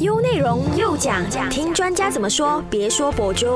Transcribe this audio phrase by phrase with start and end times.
[0.00, 3.46] 优内容又讲，听专家怎么说，别说博主。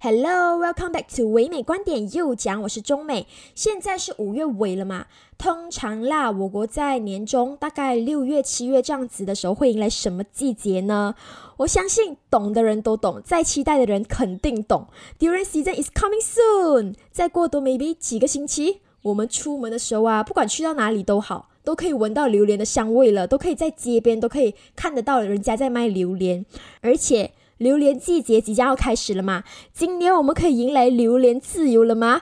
[0.00, 3.26] Hello，welcome back to 唯美观点又讲，我是中美。
[3.54, 5.06] 现在是五月尾了嘛？
[5.38, 11.14] 通常啦，我国在年中大概六月、七月这样子的时候会迎来什么季节呢？
[11.56, 14.88] 我相信懂的人都懂，再期待的人肯定懂。
[15.18, 26.46] Durian season is coming soon，再过多 maybe 几个星期，我们出门的时候啊，不管去到哪里都好，都可以闻到榴莲的香味了，都可以在街边都可以看得到人家在卖榴莲，
[26.82, 27.32] 而且。
[27.58, 29.44] 榴莲季节即将要开始了嘛？
[29.72, 32.20] 今年我们可以迎来榴莲自由了吗？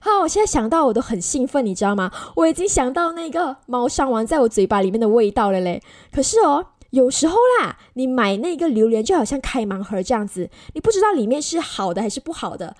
[0.00, 2.10] 好，我现在想到我都很兴奋，你知道吗？
[2.36, 5.82] 我已经想到那个猫山王在我嘴巴里面的味道了嘞。
[6.10, 12.74] 可是哦，有时候啦，你买那个榴莲就好像开盲盒这样子，你不知道里面是好的还是不好的。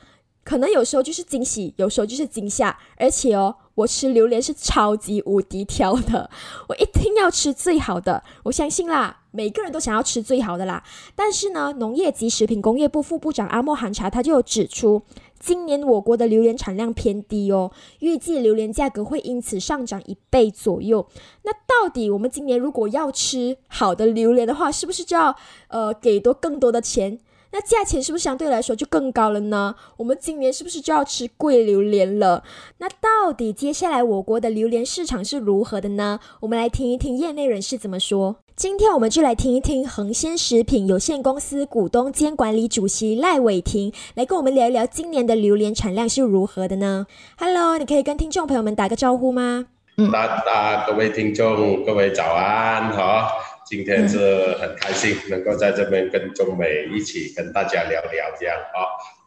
[0.44, 6.30] 可能有时候就是惊喜，有时候就是惊吓，而且哦，我吃榴莲是超级无敌挑的，
[6.68, 8.22] 我一定要吃最好的。
[8.44, 10.84] 我相信啦，每个人都想要吃最好的啦。
[11.16, 15.02] 但是呢，农业及食品工业部副部长阿莫寒茶他就有指出，
[15.40, 21.06] 今年我国的榴莲产量偏低哦，预计榴莲价格会因此上涨一倍左右。
[21.42, 25.34] 那到底我们今年如果要吃好的榴莲的话，是不是就要
[25.68, 27.18] 呃给多更多的钱？
[27.52, 29.74] 那价钱是不是相对来说就更高了呢？
[29.98, 32.42] 我们今年是不是就要吃贵榴莲了？
[32.78, 36.18] 那到底接下来我国的榴莲市场是如何的呢？
[36.40, 38.36] 我们来听一听业内人士怎么说。
[38.56, 47.06] 今天我们就来听一听恒鲜食品有限公司股东兼管理主席赖伟霆来跟我们聊一聊今年的榴莲产量是如何的呢
[47.38, 49.66] ？Hello，你可以跟听众朋友们打个招呼吗？
[49.98, 53.28] 嗯，大大各位听众，各位早安，好。
[53.72, 54.18] 今天是
[54.60, 58.84] 很开心能够在这边跟中美一起跟大家聊聊这样啊。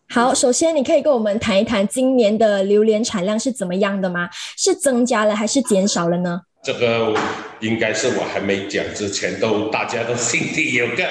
[0.08, 4.30] 好，首先你可以跟我们谈一谈今年的榴莲产量是怎么样的吗？
[4.56, 6.42] 是增加了还是减少了呢？
[6.66, 7.14] 这个
[7.60, 11.04] 应该是我还没讲之前，都大家都心里有个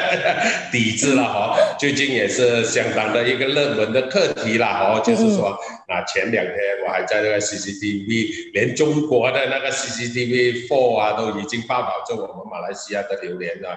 [0.73, 1.57] 底子了 哈。
[1.79, 5.57] 最近也是相当的一个热门的课题了哈，就是说，
[5.87, 13.69] 啊前两天我还在那个 CCTV，连中国的那个 CCTV Four 啊都已经报道着我们马来西亚的榴莲呢，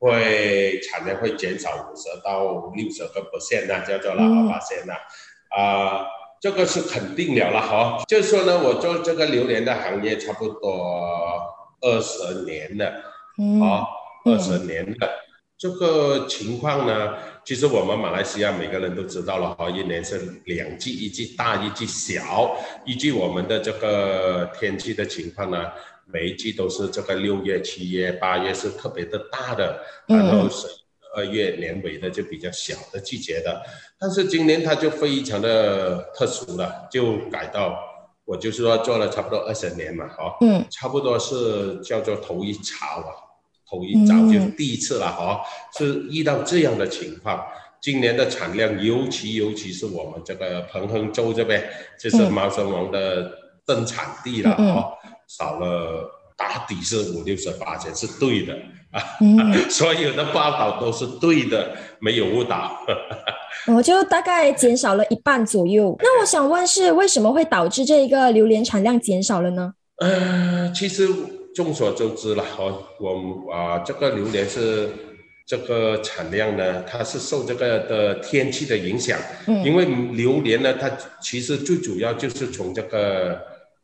[0.00, 4.94] 会产量会减少五十到六十个 percent 呢，叫做喇叭线呢，
[5.56, 6.06] 啊。
[6.40, 11.38] 这个是肯定了了哈，就是说呢，我做这个榴莲的行业差不多
[11.82, 12.86] 二十年了，
[13.62, 13.86] 啊，
[14.24, 15.08] 二十年了。
[15.58, 17.14] 这个情况呢，
[17.44, 22.56] 其实我们马来西亚每个人都知道了哈，一年是两季，一季大，一季小。
[22.86, 25.70] 依据我们的这个天气的情况呢，
[26.06, 30.66] 每一季都是这个六月、七月、八月是特别的大的，然后是。
[31.14, 33.62] 二月年尾的就比较小的季节的，
[33.98, 37.78] 但是今年它就非常的特殊了，就改到
[38.24, 43.10] 我就是说做了差不多二十年嘛，哈，嗯，差不多是叫做头一潮啊，
[43.68, 45.40] 头一遭就第一次了，哈，
[45.76, 47.44] 是遇到这样的情况。
[47.80, 53.32] 今年的产量，尤其尤其是我们这个彭亨州这边，就是猫山王的
[53.66, 54.92] 正产地了，哈，
[55.28, 56.16] 少了。
[56.40, 58.56] 打底是五六十八千是对的
[58.90, 59.00] 啊，
[59.70, 62.78] 所有的报道都是对的，没有误导。
[63.68, 65.96] 我就大概减少了一半左右。
[66.02, 69.74] 那我想问是为什么会导致这一个榴莲产量减少了呢？
[69.96, 71.08] 呃，其实
[71.54, 72.44] 众所周知了，
[72.98, 74.88] 我，我啊这个榴莲是
[75.46, 79.18] 这个产量呢，它是受这个的天气的影响。
[79.46, 80.90] 嗯，因为榴莲呢，它
[81.20, 83.40] 其实最主要就是从这个。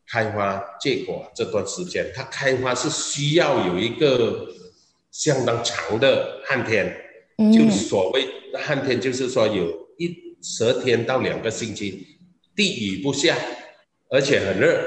[0.09, 4.47] 开花结果这段时间，它开花是需要有一个
[5.19, 6.95] 相当长的旱天，
[7.51, 9.65] 就所谓旱天，就是说有
[9.97, 12.07] 一十天到两个星期
[12.55, 13.35] 地雨不下，
[14.11, 14.79] 而且很热。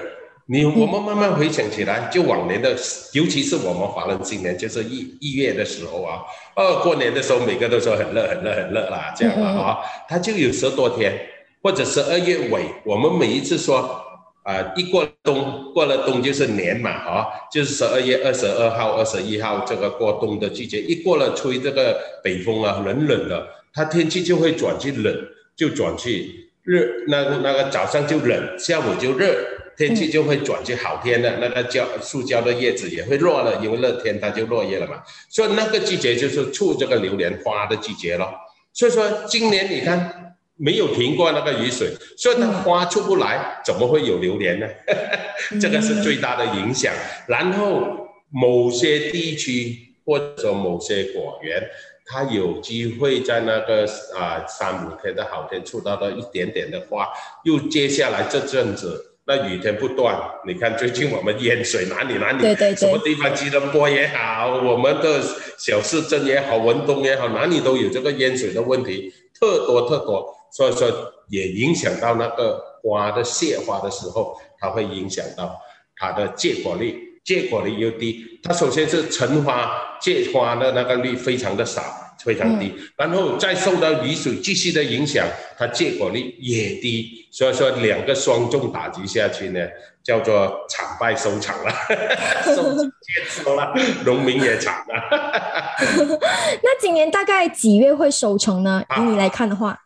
[0.45, 2.77] 你我们慢慢回想起来，就往年的，
[3.13, 6.21] 尤其是我们华人新年，就是一一月的时候啊，
[6.55, 11.19] 二，过年的时候，每个都说很热很热很热啦，这样啊，啊，它就有十多天，
[11.63, 14.08] 或者十二月尾，我们每一次说。
[14.49, 25.15] 啊，一过冬，过了冬就是年嘛，哈，就是十二月二十二号、二十一号这个过冬的季节，一过了吹这个北风啊，冷冷的，它天气就会转去冷，
[25.55, 29.35] 就转去热，那个那个早上就冷，下午就热，
[29.77, 38.27] 天气就会转去好天的，那个胶树胶的叶子也会落了，因为热天它就落叶了嘛，所以那个季节就是出这个榴莲花的季节了。
[38.73, 40.25] 所以说今年你看。
[40.61, 44.67] 没有停过那个雨水，所以它花出不来，怎么会有榴莲呢？
[45.59, 46.93] 这个是最大的影响。
[47.27, 51.63] 然后某些地区或者某些果园，
[52.05, 53.83] 它有机会在那个
[54.13, 57.07] 啊三五天的好天出到了一点点的花，
[57.45, 65.21] 又接下来这阵子那雨天不断，你看最近我们淹水哪里哪里，对对对什么地方吉隆坡也好，我们的
[65.57, 70.89] 小市镇也好，文东也好，哪里都有这个淹水的问题，特多特多，所以说
[71.29, 75.55] 也影响到那个花的谢花的时候，它会影响到
[75.95, 78.39] 它的结果率，结果率又低。
[78.43, 81.81] 它首先是成花结花的那个率非常的少。
[82.21, 85.25] 非常低，然后再受到雨水继续的影响，
[85.57, 89.65] 它结果率也低，所以说两个双重打击下去呢，
[90.03, 91.71] 叫做惨败收场了，
[92.43, 93.73] 收结束了，
[94.03, 95.79] 农民也惨了。
[96.61, 98.83] 那今年大概几月会收成呢？
[98.97, 99.79] 以你来看的话，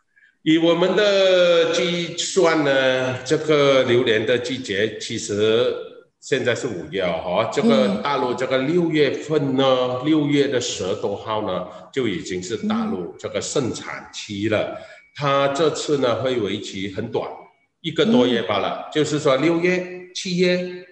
[0.44, 5.74] 以我们的计算呢，这个榴莲的季节其实。
[6.20, 14.74] 现在是五月哦，这个大陆这个六月份呢，六月的十多号呢，就已经是大陆这个盛产期了。
[15.14, 17.30] 它这次呢会为期很短，
[17.82, 18.88] 一个多月罢了。
[18.90, 20.86] 就是说六月、七月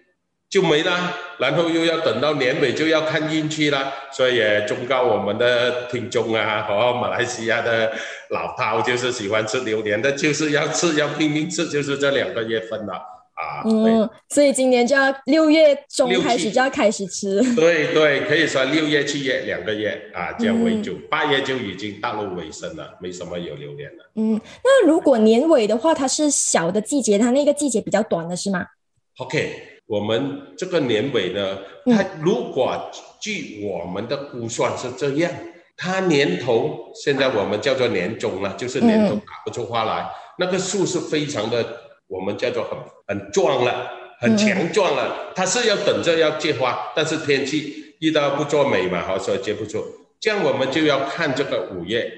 [0.50, 3.90] 就没了，然后又要等到年尾就要看运气了。
[4.12, 7.90] 所以也忠告我们的听众啊，和马来西亚的
[8.32, 12.94] 老饕，就是喜欢吃榴莲的，就是要吃，要拼命吃，就是这两个月份了。
[13.34, 17.40] 啊，嗯，所以今年就要六月中开始就要开始吃。
[17.54, 20.98] 对对，可以说六月、七月两个月啊，这样为主。
[21.10, 24.10] 八月就已经大陆尾声了，没什么有榴莲了。
[24.16, 28.64] 嗯，那如果年尾的话，它是小的季节，它那个季节比较短的是吗
[29.16, 35.32] ？OK，我们这个年尾呢，它如果据我们的估算是这样，
[35.82, 40.08] 它年头现在我们叫做年中了，就是年头打不出花来，
[40.38, 41.80] 那个树是非常的。
[42.06, 42.78] 我们叫做很
[43.18, 43.90] 很壮了，
[44.20, 49.82] 很强壮了，它是要等着要结花，但是天气遇到不作美嘛，好说结不出，
[50.20, 52.12] 这样我们就要看这个五月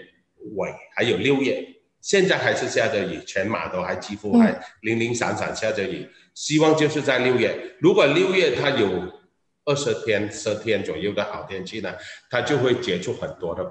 [0.57, 1.65] 尾还有六月，
[2.03, 8.89] 现在还是下着雨，全马都还几乎还零零散散下着雨，希望就是在六月，如果六月它有
[9.65, 11.93] 二十天十天左右的好天气呢，
[12.31, 13.65] 它就会结出很多的。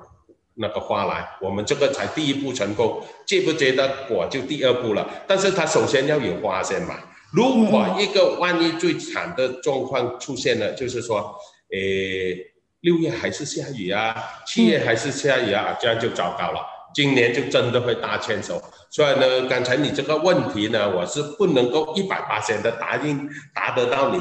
[0.56, 5.10] 那个花来，我们这个才第一步成功，结不结的果就第二步了。
[5.26, 6.94] 但是它首先要有花先嘛。
[7.32, 11.36] 如果一个万一最惨的状况出现了，就是说，
[11.72, 12.38] 诶，
[12.82, 16.62] 六月还是下雨啊，七月还是下雨啊，这样就糟糕了。
[16.94, 18.62] 今年就真的会大牵手。
[18.92, 24.20] 所以呢，刚才你这个问题呢，我是不能够一百八千的答应答得到你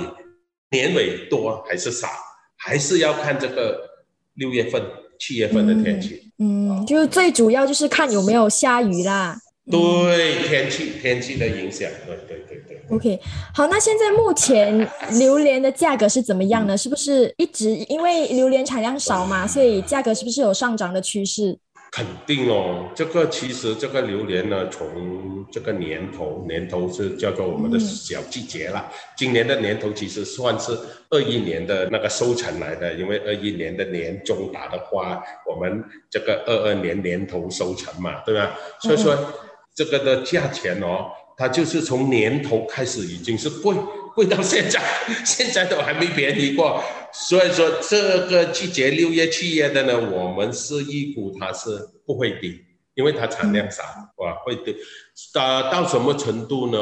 [0.72, 2.08] 年尾多还是少，
[2.56, 3.78] 还是要看这个
[4.34, 4.82] 六月份。
[5.19, 9.38] 七月份的天气，嗯，就是最主要就是看有没有下雨啦。
[9.70, 12.82] 对，天气天气的影响，对对对对。
[12.90, 13.20] OK，
[13.54, 16.76] 好，那现在目前榴莲的价格是怎么样呢？
[16.76, 21.56] 是不是一直因为榴莲产量少嘛，所以价格是不是有上涨的趋势？
[21.94, 28.90] 肯定哦，这个其实这个榴莲呢，从这个年头，年头是叫做我们的小季节了。
[29.14, 30.72] 今年的年头其实算是
[31.10, 38.58] 二一年的那个收成来的，因为二一年的年中打的花，我们这个二二年年头收成嘛，对吧？
[38.80, 39.14] 所以说
[39.74, 43.76] 这个的价钱哦，它就是从年头开始已经是贵。
[44.14, 44.80] 贵到现在，
[45.24, 46.82] 现在都还没便宜过，
[47.12, 51.70] 所以说这个季节六月七月的呢，我们是预估它是
[52.06, 52.60] 不会低，
[52.94, 53.82] 因为它产量少，
[54.16, 54.76] 哇，会低，
[55.32, 56.78] 到到什么程度呢？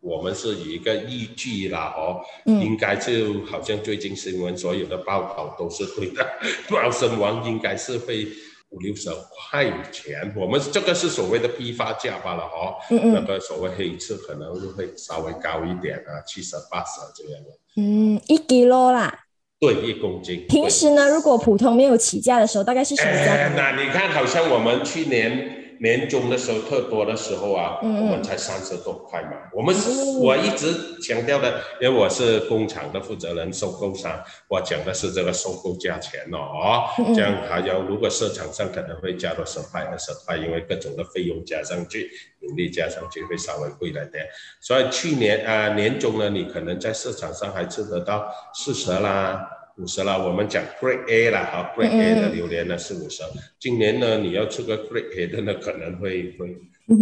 [0.00, 6.26] 我们是以一个依据啦，哦，应该就好像最近新闻所有的报道都是对的，
[6.70, 8.28] 猫身王应该是会。
[8.74, 12.74] 五六十块钱，我们这个是所谓的批发价罢了哦。
[12.90, 13.14] 嗯嗯。
[13.14, 17.50] 那个所谓黑刺可能就会稍微高一点啊，七十八十这样的。
[17.76, 19.20] 嗯，一 k 咯啦。
[19.60, 20.44] 对，一公斤。
[20.48, 23.48] 平时呢，如果普通没有起价的时候，大概是什么价？
[23.54, 25.63] 那你看，好像我们去年。
[25.80, 29.32] 年终的时候特多的时候啊，我们才三十多块嘛。
[29.52, 29.74] 我们
[30.20, 36.84] 我一直强调的，因为我是工厂的负责人，收购商，我讲的是这个收购价钱哦。
[37.14, 44.24] 这样还有，如果市场上可能会加到十块、二十块，因为各种的费用加上去，盈利加上去会稍微贵了点。
[44.60, 49.48] 所以去年啊年终呢，你可能在市场上还吃得到四十啦。
[49.76, 53.22] 五十了，我们讲 Grade A 了，好，Grade A 的榴莲呢是五十。
[53.58, 56.56] 今年呢，你要吃个 Grade A 的呢，可能会 会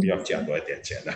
[0.09, 1.12] 要加多一点钱了。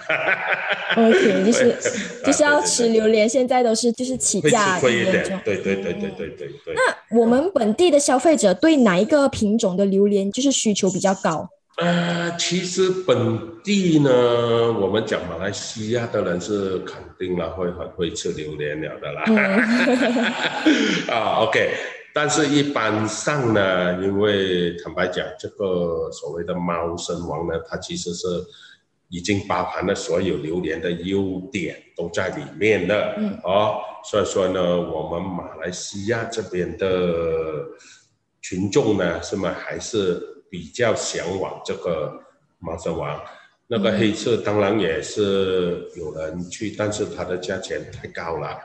[0.97, 1.75] OK，就是
[2.25, 5.41] 就是要吃榴莲，现在都是就是起价贵一点。
[5.45, 6.75] 对对对对对对对。
[6.75, 11.49] 那我们本地的消费者对哪一个品种的榴莲就是需求比较高？
[11.77, 14.11] 呃，其实本地呢，
[14.73, 19.23] 我们讲马来西亚的人是肯定了会很会吃榴莲了的啦。
[21.13, 21.71] 啊，OK，
[22.15, 28.27] 但是一般上呢，因为坦白讲，这个所谓的猫身王呢，它其实是
[29.11, 33.15] 已经包含了所有榴莲的优点都在里面了。
[33.19, 36.89] 嗯，哦，所以说呢，我们马来西亚这边的
[38.41, 39.55] 群众呢，是吗？
[39.59, 42.13] 还是比较向往这个
[42.59, 43.21] 猫山王。
[43.69, 48.57] 那个黑色当然也是有人去，但是它的价钱太高了，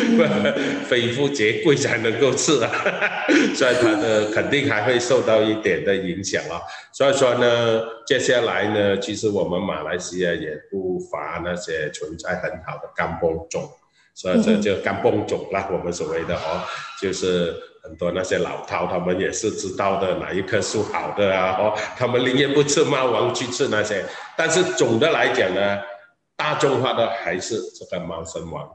[0.88, 2.70] 非富则贵才能够吃啊，
[3.54, 6.58] 所以它的肯定还会受到一点的影响啊。
[6.90, 13.68] 所以说呢，接下来呢，其实我们马来西亚也不乏那些存在很好的干崩种，
[14.14, 16.64] 所以这就干崩种啦，我们所谓的哦，
[16.98, 17.54] 就是。
[17.84, 24.02] 很多那些老饕，他们也是知道的哪一棵树好的啊，哦，他们宁愿不吃猫王去吃那些。
[24.38, 25.78] 但是总的来讲呢，
[26.34, 28.66] 大众化的还是这个猫神王，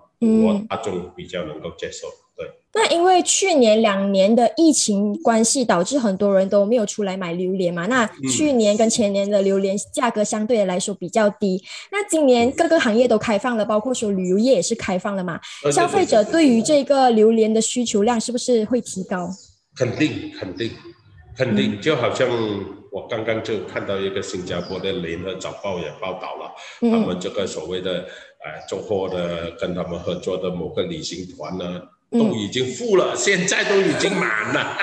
[0.43, 2.07] 我大众比较能够接受。
[2.39, 7.85] 对，那因为去年两年的疫情关系，导致很多人都没有出来买榴莲嘛。
[7.87, 11.61] 那去年跟前年的榴莲价格相对来说比较低。
[11.91, 15.37] 那今年各个行业都开放了，包括说旅游业也是开放了嘛。
[15.69, 19.29] 消费者对于这个榴莲的需求量是不是会提高？
[19.75, 20.71] 肯定，肯定，
[21.35, 21.81] 肯定。
[21.81, 22.25] 就好像
[22.89, 26.51] 我刚刚就看到一个新加坡的联合早报也报道了，
[26.89, 28.05] 他们这个所谓的
[28.45, 31.81] 呃做货的跟他们合作的某个旅行团呢。
[32.11, 34.77] 都已经付了，现在都已经满了。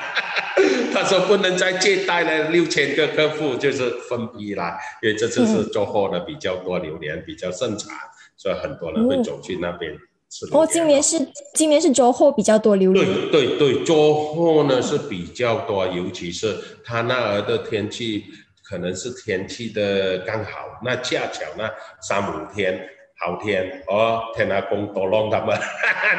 [0.92, 7.92] 他说不能再接待了，六千个客户就是分批来，因为这次是做货的比较多，榴莲比较盛产，
[8.36, 9.92] 所以很多人会走去那边
[10.30, 10.46] 吃。
[10.52, 11.18] 哦，今年是
[11.52, 13.04] 今年是做货比较多榴莲。
[13.30, 18.24] 对对对，做货呢是比较多，尤其是他那儿的天气
[18.64, 22.88] 可能是天气的刚好，那恰巧那三五天。
[23.18, 25.58] 好天哦，天阿公多龙他们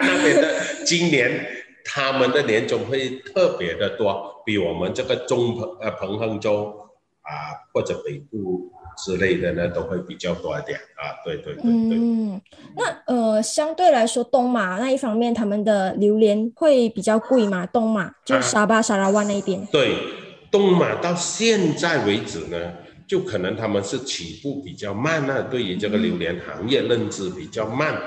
[0.01, 0.53] 那边的
[0.85, 1.45] 今年
[1.85, 6.73] 他们的年终会特别的多，比我们这个中彭呃彭亨州
[7.21, 11.71] 啊或者北部之类的呢都会比较多一点啊，对对对对。
[11.71, 12.41] 嗯，
[12.75, 17.65] 那呃相对来说东马那一方面他们的榴莲会比较贵嘛？
[17.67, 19.63] 东马就沙巴沙拉湾那边。
[19.71, 19.95] 对，
[20.49, 22.57] 东马到现在为止呢。
[23.07, 27.97] 就可能他们是起步比较慢呢，对于这个榴莲行业认知比较慢，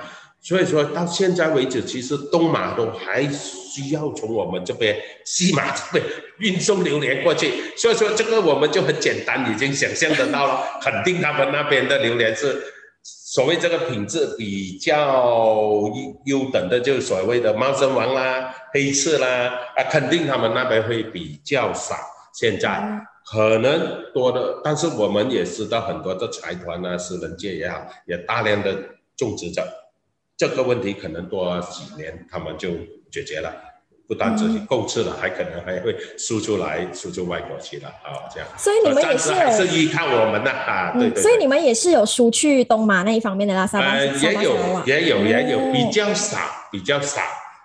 [0.43, 6.05] 所以说到现在为止，其实东马都还需要从我们这边西马这边
[6.39, 12.63] 运送榴莲过去，所以说这个我们就很简单，已经想象得到了， 肯定他们那边的榴莲是
[13.03, 14.93] 所谓这个品质比较
[15.95, 21.97] 优优等的，就是所谓的猫神王啦、黑刺啦，啊，肯定他们那边会比较少，
[22.35, 23.01] 现在。
[23.31, 28.77] 可能多的，但是我们也知道很多的财团啊、私人界也好，也大量的
[29.17, 29.63] 种植着，
[30.37, 32.71] 这个问题可能多几年他们就
[33.09, 33.55] 解决了，
[34.09, 38.49] 不单只是购置了，还可能还会输出来、输出外国去了啊，这样。
[38.59, 41.23] 所以你们也是还是依靠我们的啊，对对。
[41.23, 46.37] 所以你们也是有输去东马那一方面的拉萨呃，也有，也有，也有，比较少，
[46.73, 47.23] 比较少。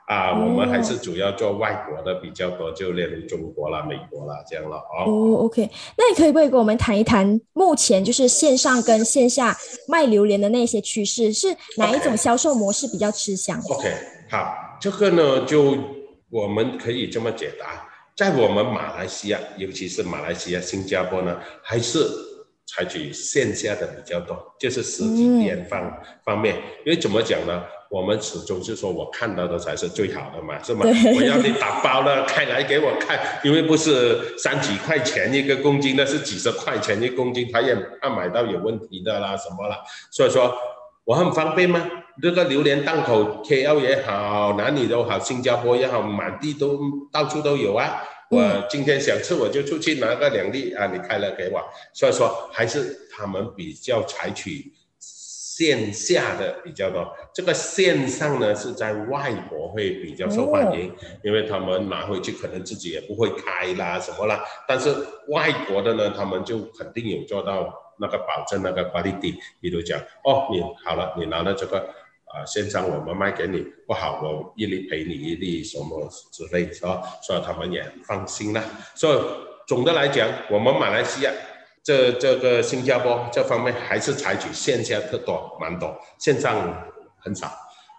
[0.07, 5.05] 啊，我们还是主要做外国的比较多，就例如中国啦、美国啦这样了哦。
[5.07, 9.57] 哦，OK，那你可以不可以跟我们谈一谈目前就是线上跟线下
[9.87, 11.47] 卖榴莲的那些趋势，是
[11.77, 13.91] 哪一种销售模式比较吃香？OK，
[14.29, 15.75] 好，这个呢就
[16.29, 22.07] 我们可以这么解答，在我们马来西亚，尤其是马来西亚、新加坡呢，还是
[22.67, 25.91] 采取线下的比较多，就是实体店方
[26.23, 27.63] 方面，因为怎么讲呢？
[27.89, 30.85] 我们始终是说，我看到的才是最好的嘛， 是吗？
[30.85, 39.77] 我要你打包了开来给我看，因为不是三几块钱一个公斤，那是几十块钱一公斤，他也怕买到有问题的啦，什么啦？
[40.11, 40.53] 所以说
[41.05, 41.89] 我很方便吗？
[42.21, 46.79] 这个榴莲档口，KL 也好，哪里都好，新加坡也好，满地都
[47.11, 48.01] 到处都有啊。
[48.31, 51.61] 我今天想吃，我就出去拿个两粒啊，你开了给我。
[51.93, 54.73] 所以说还是他们比较采取。
[55.55, 60.93] 线下的比较多，这个线上呢是在外国会比较受欢迎，
[61.23, 64.43] 因为他们拿回去可能自己也不会开啦什么啦。
[64.67, 64.93] 但是
[65.29, 71.79] 外国的呢，他们就肯定有做到那个保证那个 quality，比如讲哦，你好了，你拿了这个
[72.25, 77.01] 啊，线上我们卖给你不好，我一粒赔你一粒什么之类，是吧？
[77.21, 78.61] 所以他们也放心啦。
[78.93, 79.17] 所以
[79.65, 81.31] 总的来讲，我们马来西亚。
[81.85, 86.83] 这这个新加坡这方面还是采取线下特多，蛮多，线上
[87.19, 87.45] 很少。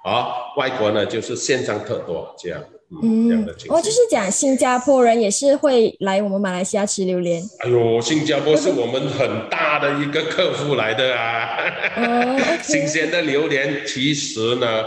[0.04, 0.26] 啊，
[0.56, 2.60] 外国呢就是线上特多这样，
[3.02, 3.80] 嗯，这样的情况。
[3.80, 7.42] 哦，就是讲新加坡人也是会来我们马来西亚吃榴莲。
[7.60, 11.58] 哎呦，新加坡是我们很大的一个客户来的啊。
[11.96, 14.84] 哦， 新鲜的榴莲其实呢，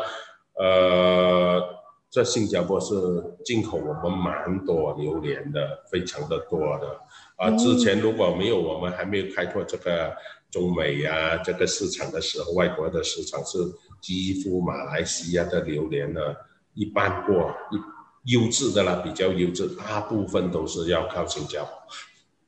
[0.58, 1.62] 呃，
[2.12, 2.96] 在新加坡是
[3.46, 7.00] 进口我们蛮多榴莲的，非常的多的。
[7.36, 10.12] 啊，之前如果没有我们还没有开拓这个
[10.50, 13.60] 中美啊这个市场的时候，外国的市场是
[14.02, 16.20] 几乎马来西亚的榴莲呢
[16.74, 21.72] 一般过一优质的啦，比较优质，大部分都是要靠新加坡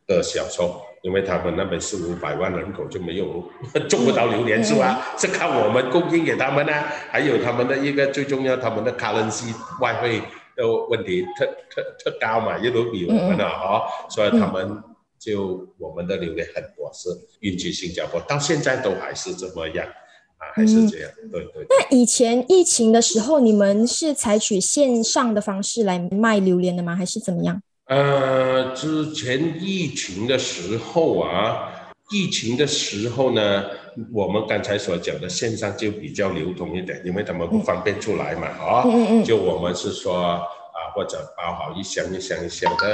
[0.08, 0.82] 的销售。
[1.04, 3.44] 因为他们那边四五百万人口就没有
[3.90, 5.02] 种不到榴莲树啊？
[5.18, 6.74] 是靠我们供应给他们呢。
[7.10, 10.22] 还有他们的一个最重要，他们的 currency 外汇
[10.56, 14.84] 的问题特特特高嘛，又都比我们的哦，所以他们
[15.20, 19.86] 就我们的榴莲很多是运去新加坡，到现在都还是这么样
[20.38, 21.10] 啊，还是这样。
[21.32, 21.66] 对对。
[21.68, 26.96] 那以前疫情的时候，你们是采取线上的方式来卖榴莲的吗？
[26.96, 27.60] 还是怎么样？
[27.92, 33.66] 呃，之前疫情的时候啊，疫情的时候呢，
[34.14, 38.86] 我们刚才所讲的线上就比较流通一点，因为他们不方便出来嘛，啊，
[39.26, 40.40] 就我们是说啊，
[40.96, 42.94] 或者包好一箱一箱一箱的，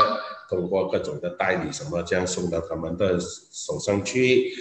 [0.50, 4.52] 通过各种的代理什么这样送到他们的手上去，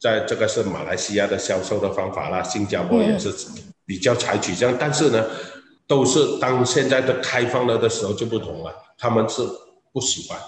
[0.00, 3.30] 在这个是马来西亚的销售的方法啦，新加坡也是
[3.84, 5.22] 比较采取这样，但是呢，
[5.90, 8.72] 都是当现在的开放了的时候就不同了。
[8.96, 9.42] 他们是
[9.92, 10.38] 不喜欢，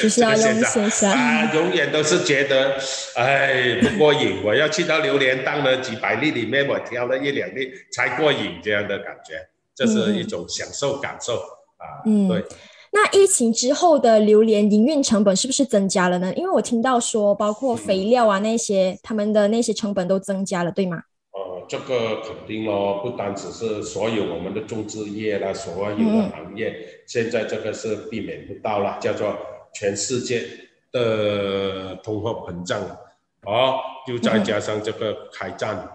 [0.00, 2.78] 就是要用线上啊，永远都是觉得，
[3.16, 4.44] 哎，不过瘾。
[4.44, 11.34] 我要去到榴莲当了几百粒里面，我挑了一两粒才过瘾，这样的感觉，这是一种享受感受
[11.78, 12.06] 啊。
[12.06, 12.44] 嗯，对。
[12.92, 16.32] 那疫情之后的榴莲营运成本是不是增加了呢？
[16.34, 21.02] 因为我听到说，包括肥料啊那些，他们的那些成本都增加了，对吗？
[21.68, 26.74] 这个肯定咯，不单只是所有我们的种植业啦，所有的行业，
[27.06, 29.36] 现在这个是避免不到了，叫做
[29.74, 30.44] 全世界
[30.92, 32.80] 的通货膨胀，
[33.42, 35.88] 哦，又再加上这个开战。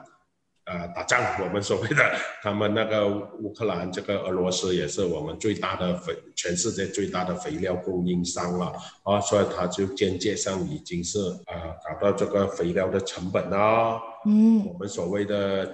[0.66, 3.08] 呃，打仗，我们所谓的他们那个
[3.40, 8.72] 乌克兰，这个俄罗斯也是我们最大的肥，全世界最大的肥料供应商了。
[9.04, 15.74] 啊，所以他就间接上已经是啊，搞到这个肥料的成本啊，嗯，我们所谓的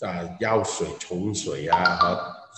[0.00, 2.06] 啊药水、虫水啊和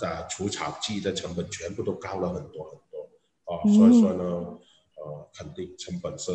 [0.05, 3.09] 啊除草剂的成本全部都高了很多很多。
[3.45, 6.31] 啊，所以说呢，呃，肯定成本是。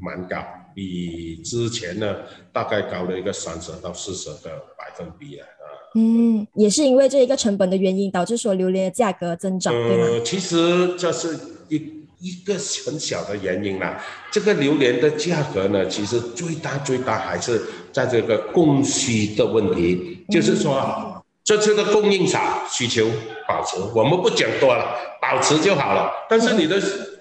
[0.00, 0.36] 蛮高，
[0.74, 2.16] 比之前呢
[2.52, 5.46] 大概高了一个三十到四十个百分比啊。
[5.94, 10.22] 嗯，也是因为这一个成本的原因，导致说榴莲的价格增长，对吗？
[10.22, 11.34] 其实这是
[11.68, 11.76] 一
[12.20, 12.52] 一个
[12.84, 13.98] 很小的原因啦。
[14.30, 23.06] 这个榴莲的价格呢，其实最大最大还是在这个供需的问题，就是说这次的供应少，需求
[23.48, 26.12] 保持，我们不讲多了，保持就好了。
[26.28, 26.80] 但是你的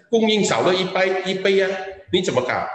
[0.10, 1.70] 供应少了一倍一倍啊。
[2.12, 2.68] 你怎么搞？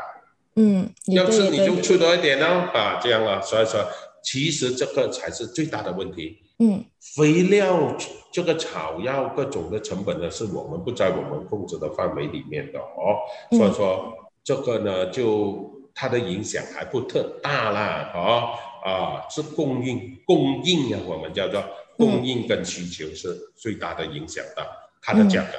[0.54, 3.82] 嗯，要吃你就吃多一点哦，啊，这样啊，所以说
[4.22, 6.42] 其实这个才是最大的问题。
[6.58, 6.84] 嗯，
[7.16, 7.96] 肥料
[8.30, 13.16] 这个草药各种的成本呢，是我们不在我们控制的范围里面的哦，
[13.56, 14.12] 所以说
[14.44, 18.50] 这个呢，就它的影响还不特大啦，哦，
[18.84, 21.64] 啊，是供应供应啊，我们叫做
[21.96, 24.66] 供应跟需求是最大的影响的
[25.00, 25.52] 它的价格。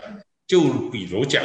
[0.46, 1.44] 就比如讲。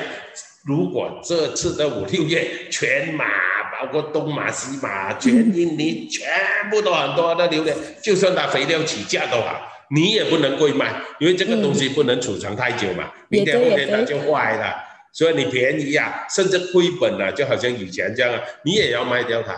[0.65, 3.25] 如果这次的五六月全马，
[3.73, 6.29] 包括东马西马，全印尼全
[6.71, 14.85] 部都很多的榴莲，就算它肥料起价都好，你也不能贵卖，因为这个东西不能储藏太久嘛，明天后天它就坏了。
[15.11, 19.55] 所以你便宜啊，甚至亏本了，就好像以前这样啊，你也要卖掉它，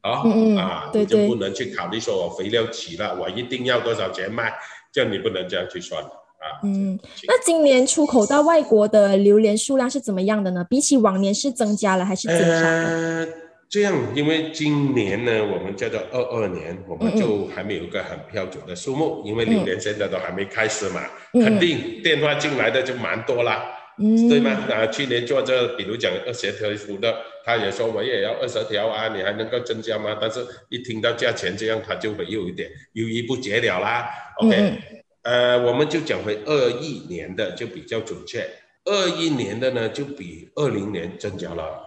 [0.00, 0.22] 啊
[0.58, 4.54] 啊，你就不能去考虑说我肥料起了，我一定要多少钱卖，
[4.90, 6.02] 这样你不能这样去算。
[6.62, 10.64] 嗯，那今年出口到外国的榴莲数量是怎么样的呢？
[10.68, 13.26] 比起往年是增加了还是减少了？
[13.68, 23.62] 这样，因为今年呢，我们叫做二二年，我们就还没有一个很标准的数目，因为榴莲现在都还没开始嘛，肯定电话进来的就蛮多啦，
[23.98, 24.50] 嗯对吗？
[24.70, 30.16] 啊，去年做这，比如讲二十条幅的，他也说我也要二十条啊，你还能够增加吗？
[30.18, 34.08] 但是一听到价钱这样，他就会有一点犹豫不决了啦。
[34.38, 34.97] OK。
[35.28, 38.48] 呃，我们就讲回二一年的就比较准确，
[38.86, 41.78] 二一年的呢就比二零年增加了，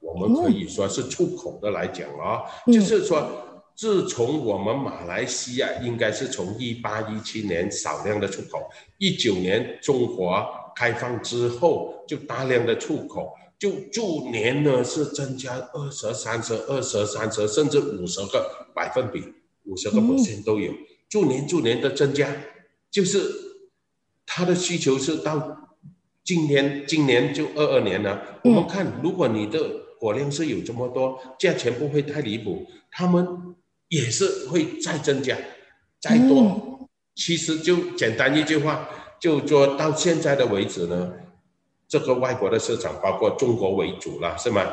[0.00, 2.40] 我们可以说是出口的来讲啊，
[2.72, 3.28] 就是说
[3.74, 10.42] 自从我们马来西亚应该是从一八一七年少量的出口，一九年中国
[10.74, 19.22] 开放之后就大量的出口，就逐年呢是增加二十、三十、二十、三十，甚至五十个百分比，
[19.66, 20.72] 五十个 percent 都有，
[21.10, 22.26] 逐年逐年的增加。
[22.90, 23.30] 就是
[24.24, 25.76] 他的需求是到
[26.24, 28.40] 今年，今年就二二年了。
[28.42, 29.60] 我们看，如果你的
[29.98, 33.26] 果量是有这么多，价钱不会太离谱，他们
[33.88, 35.36] 也是会再增加，
[36.00, 36.88] 再多。
[37.14, 38.88] 其实就简单一句话，
[39.20, 41.12] 就说到现在的为止呢，
[41.88, 44.64] 这个外国的市场，包括中国为主了，是吗？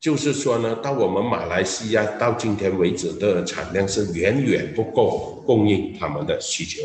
[0.00, 6.82] 就是说呢，到我们马来西亚到今天为止的产量是远远不够供应他们的需求。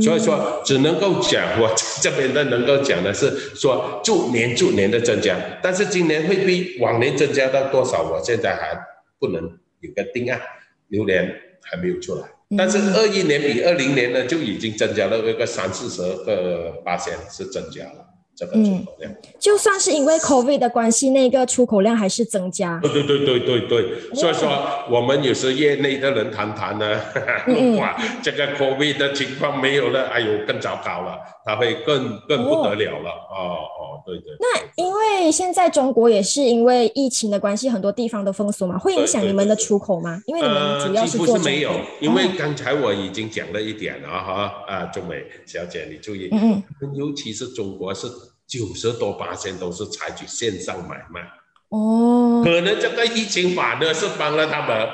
[0.00, 8.78] 所以说，只能够讲，我 这边的能够讲的是说，逐年逐年的增加，但是今年会比往年增加到多少，我现在还
[9.18, 9.42] 不能
[9.80, 10.40] 有个定案，
[10.88, 12.22] 榴莲还没有出来。
[12.56, 18.06] 但是二一年比二零年呢，就已经增加了一个三四十个八千是增加了。
[18.34, 22.80] 这个出口量，就算是因为 COVID 的关系，那个出口量还是增加。
[22.82, 24.48] 对对对对对对，所以说
[24.90, 27.00] 我们有时业内的人谈谈呢，
[27.78, 33.10] 哇，这个 COVID 的情况没有了，哎呦，更糟糕了，他会更更不得了了。
[33.10, 34.34] 哦哦，对对。
[34.40, 40.18] 那因为现在中国也是因为疫情的关系，很多地方都封锁嘛，会影响你们的出口吗？
[40.26, 48.06] 因为你们主要是做没有，因为刚才我已经讲了一点了哈，啊，中美小姐你注意，嗯嗯，尤其是中国是。
[48.52, 51.22] 九十多八千都是采取线上买卖
[51.70, 54.88] 哦，可能这个疫情反而是帮了他们。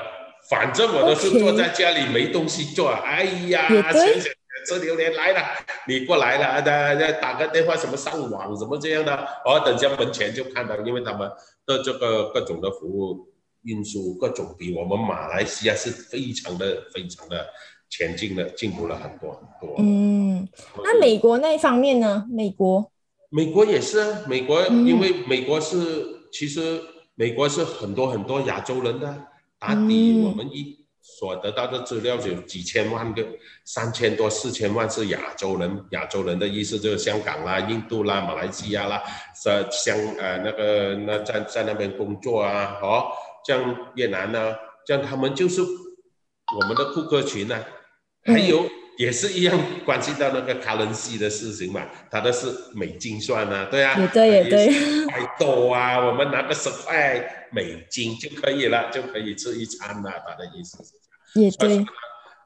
[0.49, 4.33] 反正我都是坐在家里没东西做，哎呀，想想
[4.67, 5.43] 吃榴莲来了，
[5.89, 9.13] 你过来了，再再打个电话什么上网什么这样的，
[9.45, 11.29] 哦，等下门前就看到，因为他们
[11.67, 13.29] 的这个各种的服务
[13.65, 17.45] 运输，各种比我们马来西亚是非常的非常的
[17.91, 19.77] 前进的，进步了很多很多。
[19.81, 20.49] 嗯，
[20.83, 22.25] 那美国那一方面呢？
[22.31, 22.91] 美国。
[23.31, 25.77] 美国也是啊，美国因为美国是
[26.33, 26.81] 其实
[27.15, 29.27] 美国是很多很多亚洲人的，
[29.59, 33.27] 打底我们一所得到的资料有几千万个，
[33.65, 39.03] 三千多四千万是亚洲人，亚洲人的意思就是香港啦、印度啦、马来西亚啦，
[39.45, 43.09] 在香呃那个那在在那边工作啊，哦，
[43.47, 44.55] 像越南呢，
[44.87, 47.63] 像他们就是我们的顾客群呢，
[48.25, 48.65] 还有。
[48.99, 60.91] 也是一样，关系到那个 currency 的事情嘛，它的是美金算啊，对啊，也对也对，太多啊，我们拿个十块美金就可以了，就可以吃一餐了，他的意思是
[61.39, 61.87] 这样，也对。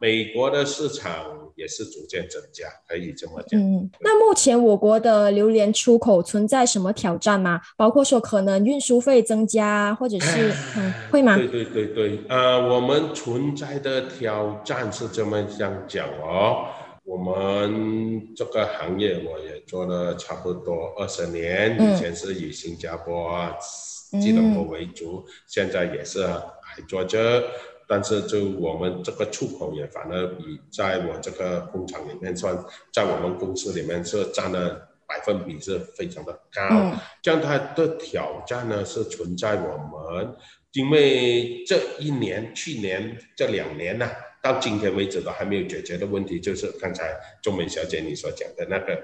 [0.02, 3.60] 美国的市场也是逐渐增加，可以这么讲。
[3.60, 7.60] 嗯，那目前我国的榴莲出口存在什么挑战吗？
[7.76, 11.36] 包括说可能运输费增加，或者是 嗯，会吗？
[11.36, 16.66] 对对对对，呃，我们存在的挑战是这么样讲哦。
[17.04, 23.30] 我们这个行业我也做了差不多二十年，以前是以新加坡、
[24.20, 27.44] 吉隆坡为主，现在也是还做着。
[27.92, 32.56] 但是，就我们这个出口也反而比在我这个工厂里面算，
[32.90, 36.90] 在我们公司里面是占的百分比是非常的高。
[37.20, 40.34] 这样它的挑战呢是存在我们，
[40.72, 44.08] 因为这一年、去年这两年呢，
[44.42, 48.98] 到今天为止都还没有解决的问题，就是刚才钟美小姐你所讲的那个。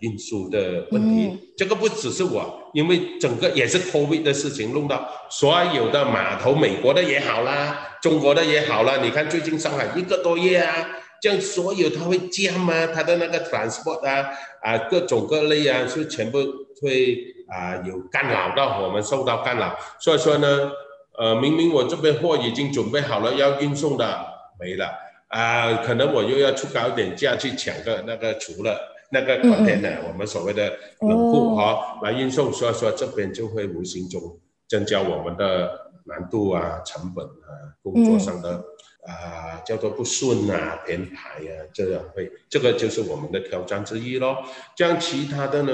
[0.00, 8.98] 运输的问题，这个不只是我，因为整个也是 COVID 的事情弄到所有的码头，美国的也好啦，中国的也好了。
[9.02, 10.88] 你看最近上海一个多月啊，
[11.20, 14.28] 这样所有它会降啊，它的那个 transport 啊
[14.62, 16.38] 啊各种各类啊，是全部
[16.80, 19.76] 会啊有干扰到我们受到干扰。
[19.98, 20.70] 所以说呢，
[21.18, 24.24] 呃，明明我这边货已经准备好了要运送的
[24.60, 24.88] 没了
[25.26, 28.92] 啊，可能我又要出高一点价去抢个那个除了。
[29.08, 30.68] 那个关键的，我们所谓的
[31.00, 34.20] 冷库哈来运送，所以说这边就会无形中
[34.68, 38.64] 增加我们的难度啊、成本啊、工作上的
[39.06, 44.44] 啊叫做不顺啊、编排啊，这样会，这个就是我们的挑战之一咯。
[44.76, 45.72] 这样其他的呢，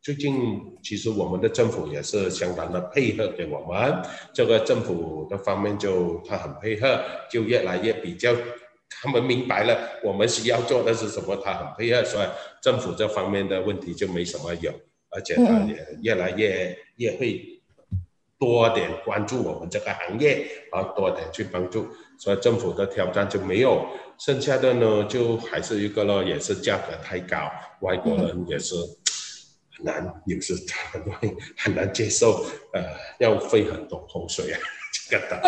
[0.00, 8.34] 最近其实我们的政府也是相当的配合给我们，这个政府的方面就他很配合，就越来越比较。
[9.02, 12.26] 他们明白了我们需要做的是什么，他很配合，所以
[12.60, 14.70] 政府这方面的问题就没什么有，
[15.10, 17.51] 而且他也越来越越会
[18.42, 21.86] 多点关注我们这个行业，然后多点去帮助，
[22.18, 23.86] 所以政府的挑战就没有，
[24.18, 27.48] 剩下的呢就还是一个咯，也是价格太高，
[27.82, 28.74] 外国人也是
[29.76, 32.82] 很难，有时他们会很难接受，呃，
[33.20, 34.58] 要费很多口水啊。
[35.08, 35.40] 这个的，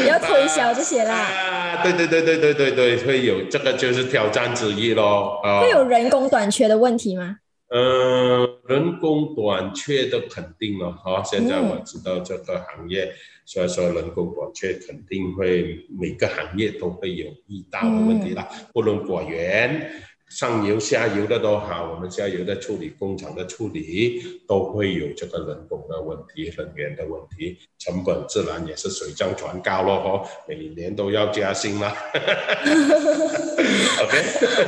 [0.00, 1.14] 你 要推销这些啦！
[1.20, 5.40] 啊，对对对对对对对，会有这个就是挑战之一咯。
[5.44, 7.36] 啊，会有人工短缺的问题吗？
[7.72, 11.22] 嗯，人工短缺的肯定了哈。
[11.22, 13.12] 现在我知道这个行业，
[13.44, 19.92] 所以说人工短缺肯定会每个行业都会有遇到的问题啦，不论果园。
[20.30, 31.92] 上游、下游的都好，我们下游的处理、工厂的处理都会有这个人工的问题、人员的问题，成本自然也是水涨船高咯，哦，每年都要加薪啦。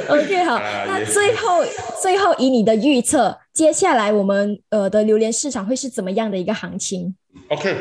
[0.09, 1.65] OK，OK，好，那最后
[2.03, 7.15] 最后以你的预测，接下来我们呃的榴莲市场会是怎么样的一个行情
[7.49, 7.77] ？OK。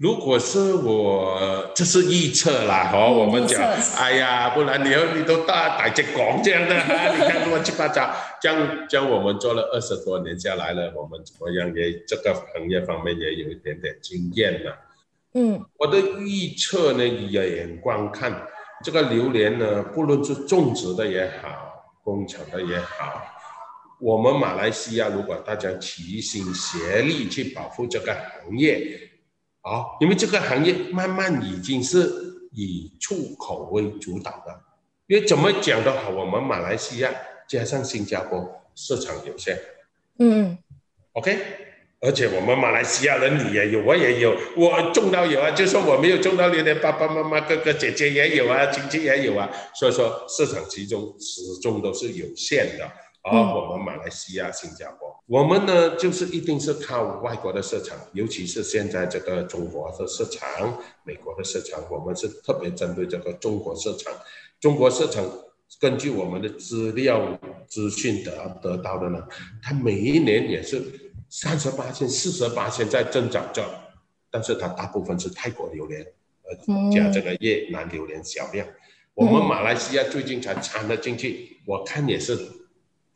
[0.00, 3.60] 如果是我，这是预测啦，哈，我们讲，
[3.98, 6.74] 哎呀，不然你要你都大大只讲这样的，
[7.12, 8.10] 你看乱七八糟，
[8.40, 14.74] 这样这样我们做了二十多年下来了，我们怎么样也这个行业方面也有一点点经验了。
[15.34, 18.46] 嗯，我的预测呢，眼光看
[18.82, 23.22] 这个榴莲呢，不论是种植的也好，工厂的也好，
[24.00, 29.09] 我们马来西亚如果大家齐心协力去保护这个行业。
[29.62, 32.10] 好，因为这个行业慢慢已经是
[32.52, 34.60] 以出口为主导的，
[35.06, 37.10] 因为怎么讲都好，我们马来西亚
[37.46, 39.58] 加上新加坡市场有限，
[40.18, 40.56] 嗯
[41.12, 41.36] ，OK，
[42.00, 52.90] 而且我们马来西亚人你也有，我也有，我种到有啊，就说我没有种到，你的爸爸妈妈、哥哥姐姐也有啊，亲戚也有啊，所以说市场其中始终都是有限的。
[53.22, 64.10] 而我们马来西亚、新加坡，我们呢就是一定是靠外国的市场，尤其是现在这个中国的市场、美国的市场，我们是特别针对这个中国市场。
[64.58, 65.22] 中国市场
[65.78, 69.22] 根据我们的资料资讯得得到的呢，
[69.62, 70.82] 它每一年也是
[71.28, 73.62] 三十八千、四十八千在增长着，
[74.30, 76.00] 但是它大部分是泰国榴莲，
[76.42, 78.66] 呃加这个越南榴莲销量。
[79.12, 82.59] 我们马来西亚最近才掺了进去，我看也是。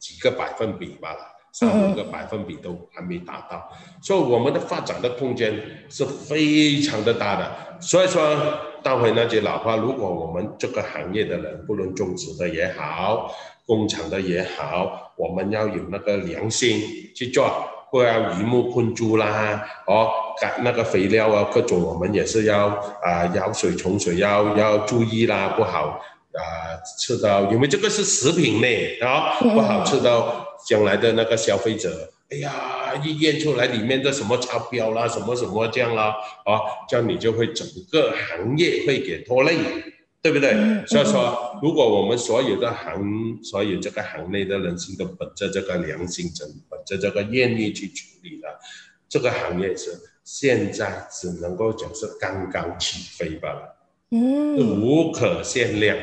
[0.04, 1.16] 几个百分比吧，
[1.50, 3.70] 三五个百分比都还没达到，
[4.02, 7.50] 所以我们的发展的空间是非常的大的。
[7.80, 8.36] 所以说，
[8.82, 16.82] 倒回那句老话，如果我们这个行业的人，不论种植的也好，工厂的也好，我们要有那个良心
[17.16, 17.50] 去做，
[17.90, 22.66] 不要鱼目混珠啦，哦，改那个肥料啊，各种我们也是要
[23.02, 25.98] 啊，舀水冲水要要注意啦，不好。
[26.34, 39.56] 啊，吃到，因为这个是食品类啊，不好吃到将来的那个消费者，哎呀，一验出来里面的什么超标啦，什么什么这样啦，啊，这样你就会整个行业会给拖累，
[40.20, 40.54] 对不对？
[40.86, 48.58] 所以说，如果我们所有的行，所有这个行内的人心都本着这个良心，真本着这个愿意去处理了，
[49.08, 49.92] 这个行业是
[50.24, 53.73] 现在只能够讲是刚刚起飞罢了。
[54.14, 55.98] 嗯，无可限量，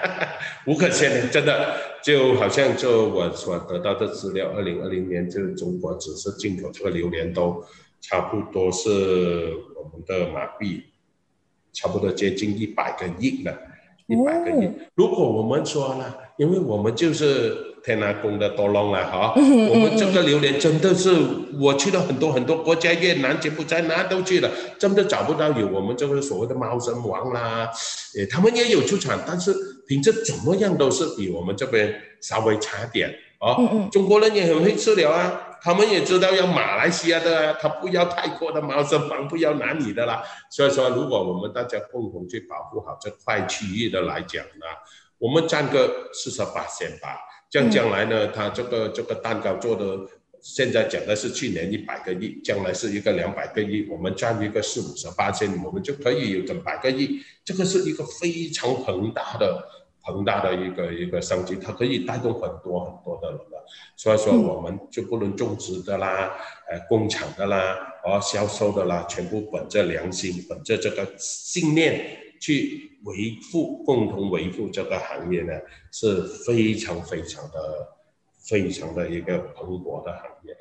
[0.68, 7.64] 无可限量，真的就好像就我所得到的资料，二零二零年就中国只是进口这个榴莲都
[8.02, 10.82] 差不多是我们的马币，
[11.72, 13.58] 差不多接近一百个亿了，
[14.06, 14.68] 一百个亿。
[14.94, 17.72] 如果我们说呢，因为我们就是。
[17.86, 21.08] 天南宫的多隆了哈，我们这个榴莲真的是，
[21.60, 27.70] 我去了很多很多国家，越南、柬埔寨哪都去了，真的找不到有我们这个所谓的猫神王啦，
[28.16, 29.54] 诶，他们也有出产，但是
[29.86, 33.88] 品质怎么样都是比我们这边稍微差点哦。
[33.92, 40.24] 中国人也很会吃了啊，他们也知道要马来西亚的，啊他不要泰国的猫神王，不要哪里的啦。
[40.50, 44.66] 所以说，如果我们大家共同去保护好这块区域的来讲呢，
[45.18, 47.16] 我们占个四十八线吧。
[47.56, 49.98] 像将来呢，他这个这个蛋糕做的，
[50.42, 59.66] 现在讲的是去年一百个亿，将来是一个两百个亿，我们占一个四五十八千，我们就可以有整百个亿，这个是一个非常庞大的
[60.02, 63.56] 庞大的一个一个商机，它可以带动很多很多的人的，
[63.96, 66.32] 所以说我们就不能种植的啦，
[66.68, 72.18] 呃，工厂的啦，和销售的啦，全部本着良心，本着这个信念。
[72.38, 75.52] 去维护、共同维护这个行业呢，
[75.90, 77.88] 是非常非常的、
[78.46, 80.54] 非常的一个蓬勃的行业。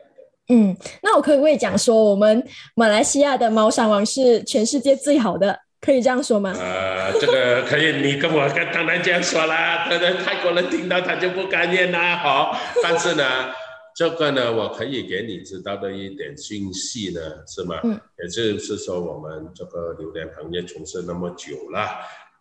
[0.48, 5.60] 嗯，那我可不可以讲说，我们马来西亚的猫山王是全世界最好的？
[5.82, 6.56] 可以这样说吗？
[6.58, 9.90] 呃，这个可以，你跟我跟当然这样说啦。
[9.90, 13.24] 可能泰国人听到他就不甘愿啦，好，但是呢。
[13.98, 17.80] 这个呢，我可以给你知道的一点信息呢，是吗？
[17.86, 21.88] 嗯，也就是说，我们这个榴莲行业从事那么久了，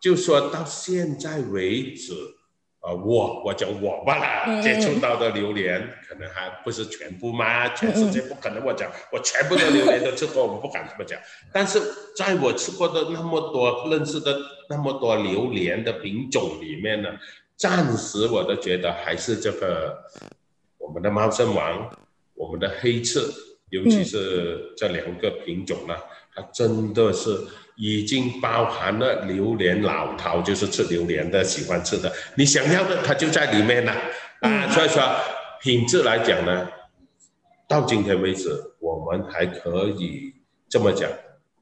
[0.01, 2.13] 就说到现在为止，
[2.79, 11.19] 啊，我我讲我吧啦，接触到的榴莲可能还不是全部嘛，全世界不可能我讲我全部的榴莲都吃过，我不敢这么讲。
[11.51, 11.81] 但是
[12.15, 14.37] 在我吃过的那么多、认识的
[14.69, 17.09] 那么多榴莲的品种里面呢，
[17.55, 19.97] 暂时我都觉得还是这个。
[20.77, 21.89] 我们的猫山王，
[22.35, 23.33] 我们的黑刺，
[23.71, 25.95] 尤其是这两个品种呢，
[26.31, 27.35] 它真的是
[27.77, 33.93] 已经包含了榴莲老饕，就是吃榴莲的，喜欢吃的，你想要的它就在里面了
[34.41, 34.69] 啊。
[34.69, 35.03] 所以说
[35.61, 36.67] 品质来讲呢，
[37.67, 40.33] 到今天为止，我们还可以
[40.69, 41.09] 这么讲，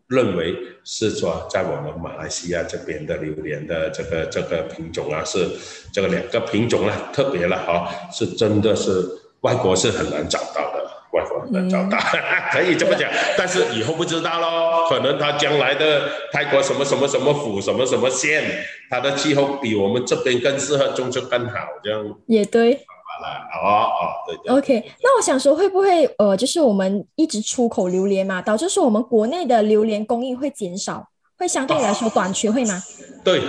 [0.08, 5.49] 认为是说在我们马来西亚这边的榴莲的这个这个品种啊，是
[5.91, 9.04] 这个两个品种啊，特别了哈，是真的是
[9.41, 10.83] 外国是很难找到的。
[11.13, 11.97] 外国人找到，
[12.52, 13.10] 可以这么讲。
[13.38, 18.43] 但是以后不知道喽，可能他将来的泰国什么什么什么府什么什么县，
[18.89, 22.80] 它的气候比我们这边更适合种植更好，这样也对。
[23.15, 23.28] 好了，
[23.62, 24.02] 哦哦，
[24.43, 24.58] 对。
[24.58, 31.08] OK，那我想说，会不会呃，就是我们一直出口榴莲嘛，导致说我们国内的榴莲供应会减少，
[31.44, 32.82] 会相对来说短缺，会吗？
[33.24, 33.42] 对。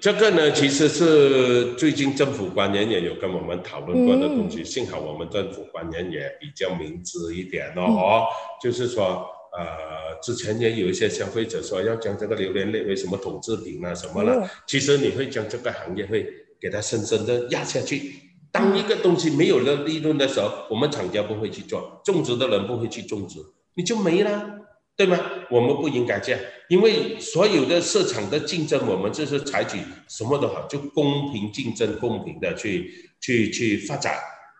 [0.00, 4.64] 这个呢，其实是最近政府官员也有跟我们讨论过的东西。
[4.64, 8.24] 幸好我们政府官员也比较明智一点哦，
[8.60, 9.24] 就是说，
[9.56, 14.50] 呃，之前也有一些消费者说要将这个榴莲列为什么统制品啊什么了。
[14.66, 16.26] 其实你会将这个行业会
[16.60, 18.14] 给它深深的压下去。
[18.50, 23.38] 当一个东西没有了利润的时候，我们厂家不会去做，种植的人不会去种植，
[23.76, 24.61] 你就没了。
[24.94, 25.18] 对吗？
[25.50, 34.14] 我们不应该这样，因为所有的市场的竞争，我们就是采取什么都好，就公平竞争，公平的去去去发展。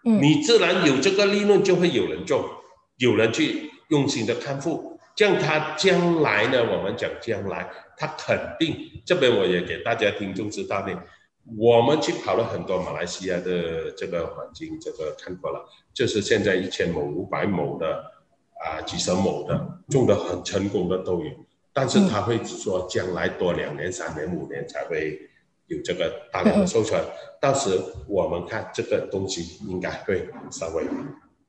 [0.04, 2.48] 嗯，你自然有这个利润，就会有人做，
[2.96, 10.98] 有人去用心的看护，这样他将来呢，我们讲将来，他肯定这边我也给大家听众知道呢，
[11.58, 18.02] 我们去跑了很多马来西亚的这个环境，这个看过了，就是现在一千亩、五百亩的。
[18.62, 21.30] 啊，几十亩的种的很成功的都有，
[21.72, 25.18] 但是他会说将来多两年、三年、五年才会
[25.66, 26.98] 有这个大量的收成，
[27.40, 27.70] 到时
[28.06, 30.84] 我们看这个东西应该会稍微，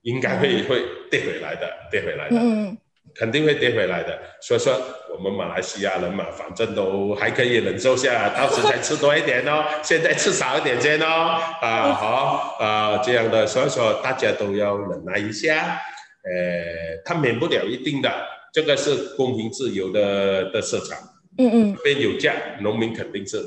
[0.01, 2.77] 应该会会跌回来的，跌回来的，嗯，
[3.13, 4.17] 肯定会跌回来的。
[4.41, 4.73] 所以说
[5.13, 15.79] 我们马来西亚人嘛，反正都还可以忍受下，到时再吃多一点哦，现在吃少一点先哦，啊好啊这样的，所以说大家都要忍耐一下。
[16.23, 18.09] 呃，它免不了一定的，
[18.53, 20.97] 这个是公平自由的的市场。
[21.37, 23.43] 嗯嗯，这边有价，农民肯定是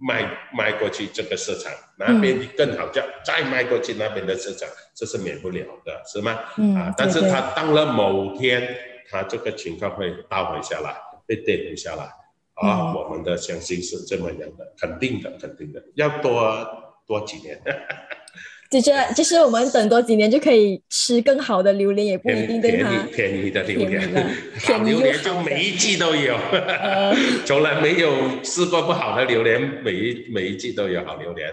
[0.00, 6.38] 卖卖过去这个市场，那边更好价再卖过去那边的市场，这是免不了的，是吗？
[6.56, 8.76] 嗯，啊，但是他到了某天，
[9.08, 10.94] 他这个情况会倒回下来，
[11.26, 12.10] 会跌回下来。
[12.60, 16.66] 啊，我们的相信是这么样的，肯定的，肯定的，要多
[17.06, 17.56] 多几年。
[18.70, 23.08] 就觉得，就是我们等多几年就可以吃更好的榴莲，也不一定对吗？
[23.14, 24.00] 便宜的榴莲，
[24.62, 26.36] 好榴莲就每一季都有，
[27.46, 31.48] 从来没有试过不好的榴莲，每一每一季都有好榴莲。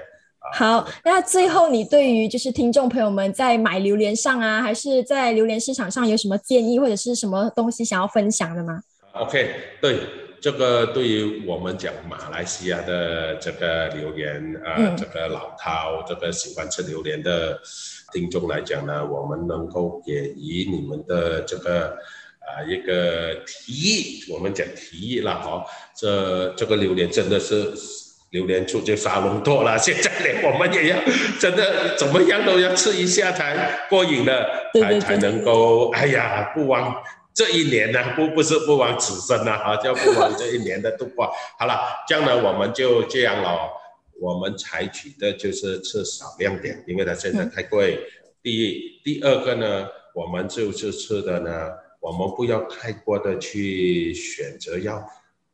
[0.54, 8.82] 好，那最后你对于就是听众朋友们在买榴莲上啊，还是在榴莲市场上有什么建议或者是什么东西想要分享的吗
[9.13, 9.51] ？OK，
[9.82, 9.97] 对。
[10.46, 17.60] 这个对于我们讲马来西亚的这个榴莲啊，这个老饕，这个喜欢吃榴莲的
[18.14, 21.98] 听众来讲呢，我们能够给予你们的这个
[22.42, 25.66] 啊一个提议，我们讲提议了哈。
[26.00, 27.74] 这这个榴莲真的是
[28.30, 30.98] 榴莲出就沙龙多了，现在连我们也要
[31.40, 34.48] 真的怎么样都要吃一下才过瘾的，
[34.80, 36.96] 才才能够哎呀不忘。
[37.36, 41.30] 这一年呢，不不是不枉此生呐，啊，就不枉这一年的度过。
[41.60, 43.69] 好了，这样呢，我们就这样了。
[44.21, 48.00] 我们采取的就是吃少量点，因为它现在太贵。
[48.41, 51.69] 第一，第二个呢，我们就是吃的呢，
[52.00, 55.06] 我们不要太过的去选择要。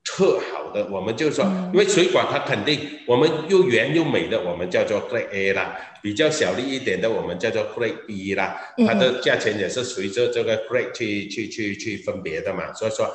[0.03, 8.59] 特好的，我们就说，因为水管它肯定，我们又圆又美的，我们叫做 Grade A 啦；比较小粒一点的，我们叫做 Grade B 啦。
[8.85, 12.73] 它的价钱也是随着这个 Grade 去去去去分别的嘛。
[12.73, 13.09] 所以说，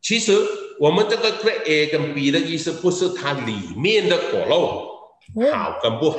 [0.00, 0.34] 其实
[0.80, 4.88] 我们这个 Grade A 跟 B 的意思，不是它里面的果肉
[5.52, 6.18] 好跟不好，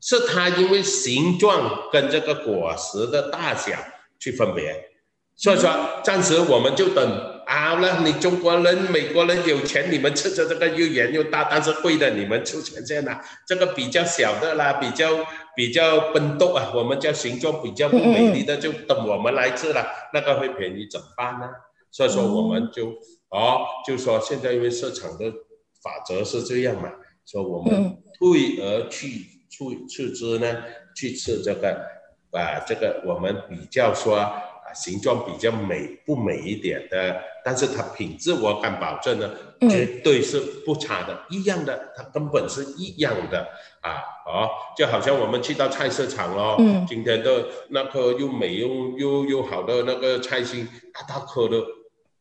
[0.00, 3.72] 是它因为形状跟这个果实的大小
[4.18, 4.88] 去分别。
[5.36, 5.70] 所以说，
[6.02, 7.31] 暂时我们就等。
[7.54, 13.22] 好了，你中国人、美国人有钱，你们吃着这个又圆又大，但是贵的你们出钱先拿。
[13.46, 15.08] 这个比较小的啦，比较
[15.54, 21.46] 比较笨豆啊，我们叫形状比较不美丽的，就等我们来吃了，那个会便宜怎么办呢？
[21.90, 22.88] 所以说我们就
[23.28, 25.30] 哦，就说现在因为市场的
[25.82, 26.90] 法则是这样嘛，
[27.26, 29.08] 说我们退而去
[29.50, 30.62] 去去之呢，
[30.96, 31.68] 去吃这个
[32.30, 34.32] 啊，这个我们比较说。
[34.74, 39.30] 形状比较美不美一点的，但是它品质我敢保证呢，
[39.68, 43.46] 绝对是不差的，一样的，它根本是一样的
[43.80, 44.02] 啊！
[44.26, 46.56] 哦，就好像我们去到菜市场哦，
[46.88, 51.56] 今天的那颗又美又又又好的那个菜心，大大颗的，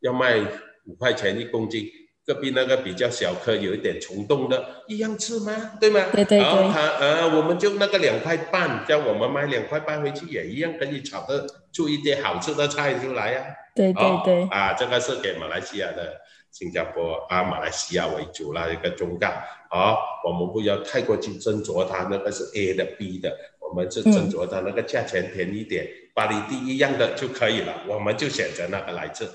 [0.02, 0.39] 要卖
[0.86, 1.86] 五块钱一公斤。
[2.24, 5.72] 隔壁那个比较小颗，有一点虫洞的，一样吃吗？
[5.82, 6.06] 对吗？
[6.14, 6.39] 对对对。
[6.39, 13.46] 然后他呃，我们就那个两块半，叫我们买两块半回去也一样，可以炒的出一点好吃的菜出来呀。
[13.74, 14.44] 对对对。
[14.50, 16.20] 啊，这个是给马来西亚的
[16.52, 19.96] 新加坡啊、马来西亚为主啦，一个中价啊，
[20.26, 29.26] 我们不要太过去斟酌它那个是 A 的 B 的，我们是斟酌它那个价钱便宜点，巴黎第一样的就可以了，我们就选择那个来吃。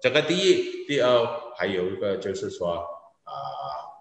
[0.00, 1.26] 这个第一，第二
[1.56, 2.76] 还有一个就是说
[3.24, 3.32] 啊，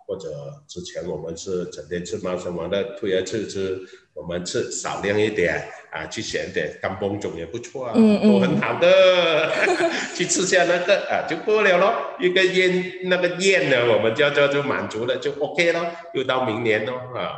[0.07, 0.29] 或者
[0.67, 3.81] 之前我们是整天吃猫山王的，退而次之，
[4.13, 9.51] 我们吃少量一点啊，去选点干崩种也不错啊，都很好的，
[10.15, 17.33] 去吃下那个啊就过了咯，一个宴那个宴呢，我们就就就满足了，就 OK 咯，又到明年咯啊，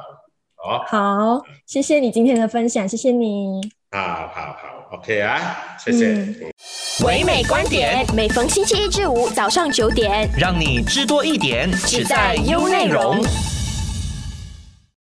[0.55, 3.61] 好，好，谢谢你今天的分享，谢谢你，
[3.91, 3.99] 好
[4.33, 6.25] 好好，OK 啊，谢谢。
[7.05, 13.19] 唯美观点，每逢星期一至五早上九点，让你知多一点，只在优内容。